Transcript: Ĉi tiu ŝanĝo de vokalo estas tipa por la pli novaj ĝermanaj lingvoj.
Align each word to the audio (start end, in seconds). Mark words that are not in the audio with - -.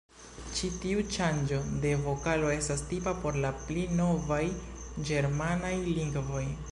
Ĉi 0.59 0.67
tiu 0.83 1.01
ŝanĝo 1.15 1.59
de 1.83 1.91
vokalo 2.07 2.49
estas 2.55 2.83
tipa 2.93 3.13
por 3.25 3.37
la 3.45 3.51
pli 3.65 3.83
novaj 3.99 4.43
ĝermanaj 5.11 5.75
lingvoj. 5.99 6.45